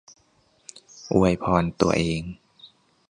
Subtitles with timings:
[1.13, 2.21] อวยพรตัวเอง